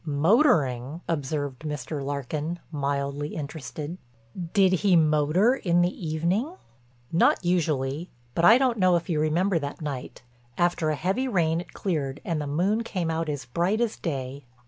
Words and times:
"Motoring," 0.03 0.99
observed 1.07 1.59
Mr. 1.59 2.03
Larkin, 2.03 2.57
mildly 2.71 3.35
interested, 3.35 3.99
"did 4.51 4.73
he 4.73 4.95
motor 4.95 5.53
in 5.53 5.83
the 5.83 5.89
evening?" 6.09 6.55
"Not 7.11 7.45
usually—but 7.45 8.43
I 8.43 8.57
don't 8.57 8.79
know 8.79 8.95
if 8.95 9.09
you 9.11 9.19
remember 9.19 9.59
that 9.59 9.79
night. 9.79 10.23
After 10.57 10.89
a 10.89 10.95
heavy 10.95 11.27
rain 11.27 11.61
it 11.61 11.73
cleared 11.73 12.19
and 12.25 12.41
the 12.41 12.47
moon 12.47 12.81
came 12.83 13.11
out 13.11 13.29
as 13.29 13.45
bright 13.45 13.79
as 13.79 13.95
day." 13.95 14.47